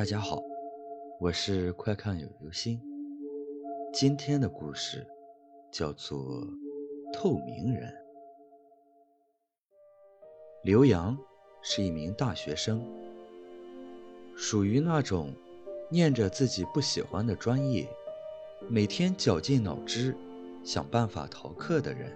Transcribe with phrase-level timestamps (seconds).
[0.00, 0.42] 大家好，
[1.18, 2.80] 我是快看有流星。
[3.92, 5.06] 今天的故事
[5.70, 6.18] 叫做
[7.12, 7.90] 《透明人》。
[10.62, 11.14] 刘洋
[11.60, 12.82] 是一名大学生，
[14.34, 15.34] 属于那种
[15.90, 17.86] 念着自己不喜欢的专业，
[18.70, 20.16] 每天绞尽脑汁
[20.64, 22.10] 想办法逃课的人。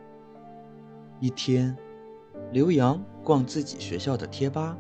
[1.21, 1.77] 一天，
[2.51, 4.75] 刘洋逛自己学校的贴吧，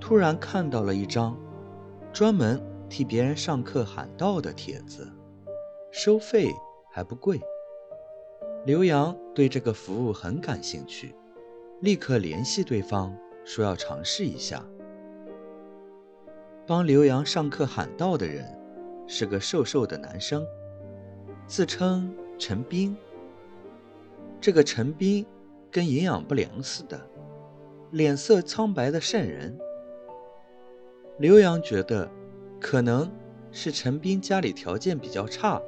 [0.00, 1.36] 突然看到了一张。
[2.14, 5.04] 专门替别人上课喊到的帖子，
[5.90, 6.48] 收费
[6.92, 7.40] 还不贵。
[8.64, 11.12] 刘洋对这个服务很感兴趣，
[11.80, 13.12] 立刻联系对方
[13.44, 14.64] 说要尝试一下。
[16.64, 18.46] 帮刘洋上课喊到的人
[19.08, 20.46] 是个瘦瘦的男生，
[21.48, 22.96] 自称陈斌。
[24.40, 25.26] 这个陈斌
[25.68, 27.00] 跟营养不良似的，
[27.90, 29.58] 脸色苍白的瘆人。
[31.18, 32.10] 刘洋觉得，
[32.60, 33.08] 可能
[33.52, 35.62] 是陈斌家里条件比较差，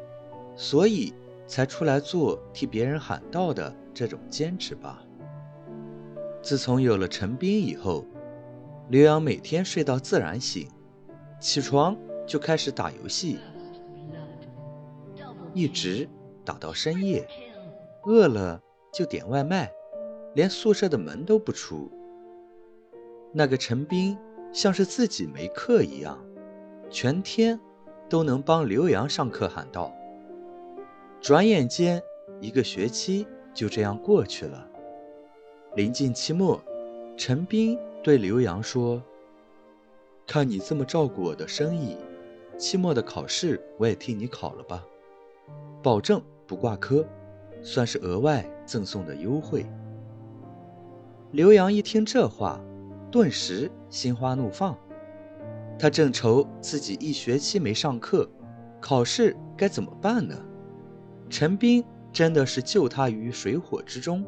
[0.57, 1.15] 所以
[1.47, 5.05] 才出来做替别人喊到的这种兼职吧。
[6.43, 8.05] 自从有了陈斌以后，
[8.89, 10.69] 刘洋每天睡到自然醒，
[11.39, 13.39] 起床就开始打游戏，
[15.55, 16.09] 一直
[16.45, 17.25] 打到深夜，
[18.05, 18.61] 饿了
[18.93, 19.71] 就点外卖，
[20.34, 21.89] 连宿舍的门都不出。
[23.33, 24.19] 那个陈斌。
[24.57, 26.19] 像是自己没课一样，
[26.89, 27.61] 全天
[28.09, 29.93] 都能帮刘洋上课喊道。
[31.21, 32.03] 转眼间，
[32.41, 34.67] 一个学期就这样过去了。
[35.75, 36.59] 临近期末，
[37.19, 39.03] 陈斌对刘洋说
[40.27, 41.99] ：“看你这么照顾我的生意，
[42.57, 44.83] 期末的考试我也替你考了吧，
[45.83, 47.07] 保证不挂科，
[47.61, 49.67] 算是额外赠送的优惠。”
[51.33, 52.59] 刘洋一听这话。
[53.11, 54.77] 顿时心花怒放，
[55.79, 58.29] 他正愁自己一学期没上课，
[58.81, 60.35] 考试该怎么办呢？
[61.28, 64.25] 陈斌真的是救他于水火之中。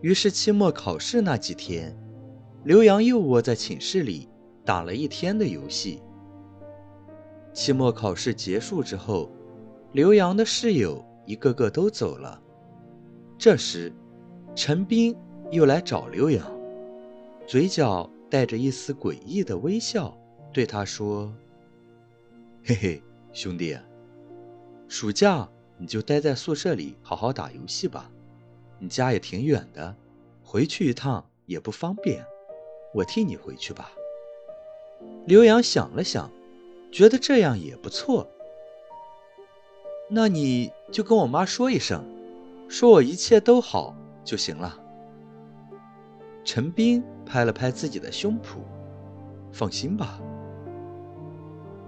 [0.00, 1.96] 于是期末考试那几天，
[2.64, 4.28] 刘洋又窝在寝室里
[4.64, 6.02] 打了一天的游戏。
[7.52, 9.30] 期末考试结束之后，
[9.92, 12.40] 刘洋的室友一个个都走了。
[13.38, 13.92] 这时，
[14.54, 15.16] 陈斌
[15.50, 16.55] 又来找刘洋。
[17.46, 20.18] 嘴角带着一丝诡异的微笑，
[20.52, 21.32] 对他说
[22.66, 23.02] ：“嘿嘿，
[23.32, 23.78] 兄弟，
[24.88, 25.48] 暑假
[25.78, 28.10] 你就待在宿舍里好好打游戏吧。
[28.80, 29.94] 你家也挺远的，
[30.42, 32.24] 回去一趟也不方便，
[32.92, 33.92] 我替你回去吧。”
[35.26, 36.28] 刘洋想了想，
[36.90, 38.28] 觉得这样也不错。
[40.10, 42.04] 那你就跟我妈说一声，
[42.68, 44.82] 说我一切都好就行了。
[46.46, 48.58] 陈斌拍了拍自己的胸脯，
[49.50, 50.20] 放心吧。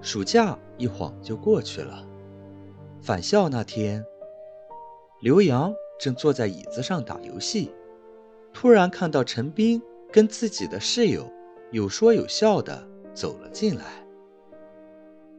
[0.02, 2.04] 暑假一晃就过去了。
[3.00, 4.04] 返校那天，
[5.20, 7.70] 刘洋正坐在椅子上打游戏，
[8.52, 9.80] 突然看到陈斌
[10.10, 11.30] 跟自己的室友
[11.70, 13.84] 有说有笑的走了进来。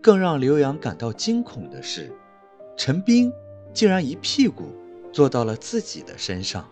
[0.01, 2.09] 更让刘洋感到惊恐的是，
[2.77, 3.29] 陈斌
[3.73, 4.69] 竟然一屁股
[5.11, 6.65] 坐到了自己的身上。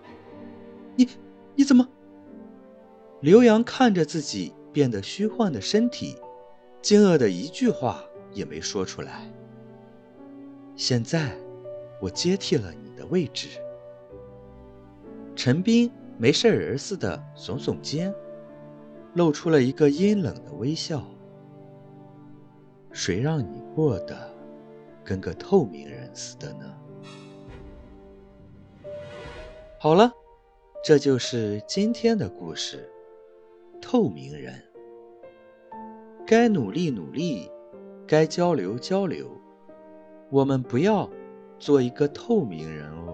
[0.96, 1.10] 你，
[1.54, 1.86] 你怎么？
[3.20, 6.16] 刘洋看着自己变得虚幻的身体，
[6.84, 9.32] 惊愕的一句话也没说出来。
[10.76, 11.36] 现在，
[12.00, 13.48] 我接替了你的位置。
[15.36, 18.14] 陈斌没事人似的耸耸肩，
[19.16, 21.04] 露出了一个阴冷的微笑。
[22.92, 24.32] 谁让你过得
[25.04, 26.78] 跟个透明人似的呢？
[29.80, 30.12] 好了，
[30.84, 32.88] 这就是今天的故事。
[33.90, 34.54] 透明人，
[36.26, 37.50] 该努力努力，
[38.06, 39.32] 该交流交流，
[40.30, 41.10] 我们不要
[41.58, 43.07] 做一个透明人哦。